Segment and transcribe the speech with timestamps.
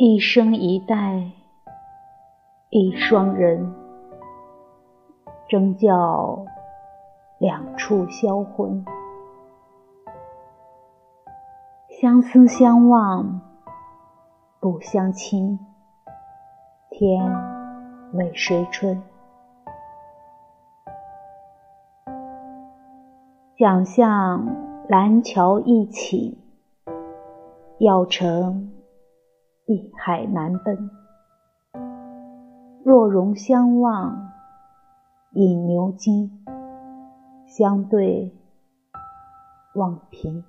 [0.00, 1.32] 一生一代，
[2.70, 3.74] 一双人，
[5.48, 6.44] 争教
[7.38, 8.84] 两处销魂。
[11.88, 13.40] 相思相望
[14.60, 15.58] 不相亲，
[16.90, 17.20] 天
[18.12, 19.02] 为谁春？
[23.56, 24.46] 想象
[24.88, 26.38] 蓝桥一起，
[27.80, 28.70] 要乘
[29.68, 30.90] 碧海难奔。
[32.82, 34.32] 若容相望
[35.32, 36.42] 饮牛津，
[37.46, 38.34] 相对
[39.74, 40.42] 望平。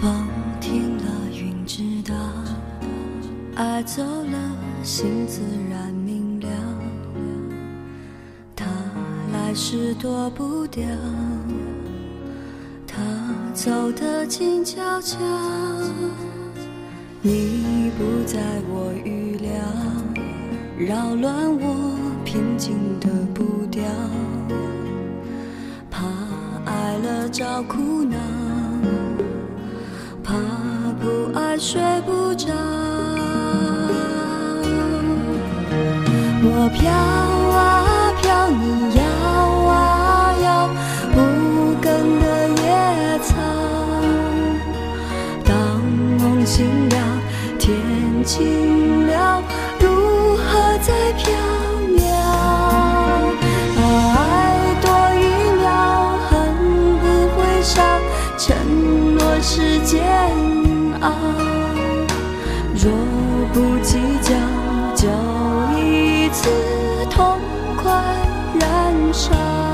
[0.00, 0.28] 风
[0.60, 2.14] 停了，云知道
[3.54, 4.52] 爱走了，
[4.82, 6.48] 心自然明了。
[8.54, 8.66] 他
[9.32, 10.84] 来时躲不掉，
[12.86, 12.98] 他
[13.54, 15.16] 走得静悄悄。
[17.22, 19.50] 你不在我预料，
[20.78, 23.82] 扰乱我平静的步调。
[25.90, 26.06] 怕
[26.66, 28.18] 爱了找苦恼，
[30.26, 30.34] 怕
[31.00, 32.48] 不爱睡不着。
[36.42, 37.45] 我飘
[62.78, 62.92] 若
[63.54, 64.34] 不计较，
[64.94, 65.08] 就
[65.78, 66.50] 一次。
[67.10, 67.38] 痛
[67.82, 67.90] 快
[68.60, 69.65] 燃烧。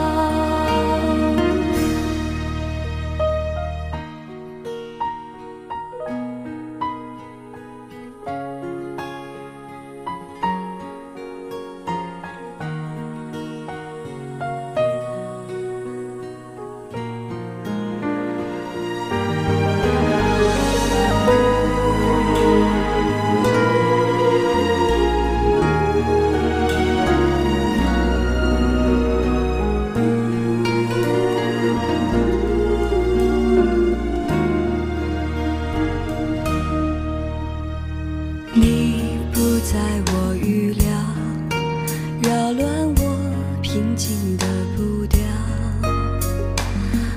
[43.82, 45.18] 平静的步调。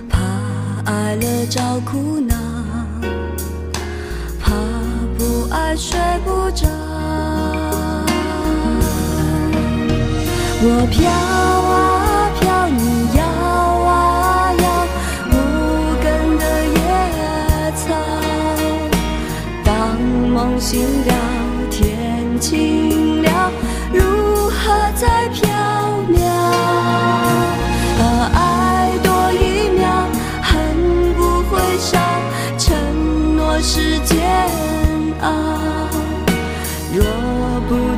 [0.09, 0.17] 怕
[0.91, 2.35] 爱了找苦恼，
[4.41, 4.51] 怕
[5.15, 6.67] 不爱睡不着。
[10.67, 13.23] 我飘啊飘，你摇
[13.85, 14.87] 啊摇，
[15.29, 15.33] 无
[16.01, 16.05] 根
[16.39, 16.77] 的野
[17.75, 17.85] 草。
[19.63, 20.01] 当
[20.33, 21.13] 梦醒了。
[21.69, 22.94] 天晴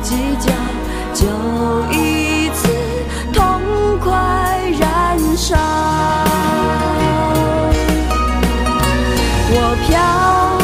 [0.00, 0.52] 计较
[1.12, 1.26] 就
[1.90, 2.68] 一次
[3.32, 4.12] 痛快
[4.78, 5.56] 燃烧。
[9.50, 9.56] 我
[9.86, 10.00] 飘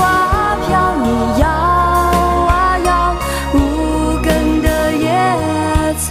[0.04, 0.68] 啊飘
[1.02, 1.06] 你
[1.40, 1.44] 摇
[2.48, 2.88] 啊摇
[3.54, 3.56] 无
[4.22, 5.04] 根的野
[5.98, 6.04] 草。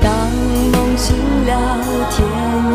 [0.00, 0.08] 当
[0.72, 1.14] 梦醒
[1.46, 1.50] 了
[2.10, 2.16] 天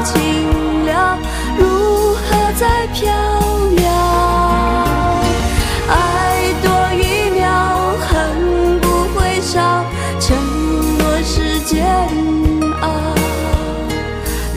[0.03, 1.17] 晴了
[1.57, 3.28] 如何再飘
[10.19, 10.37] 承
[10.97, 11.77] 诺是煎
[12.81, 12.89] 熬。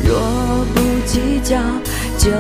[0.04, 1.56] 若不计较，
[2.18, 2.30] 就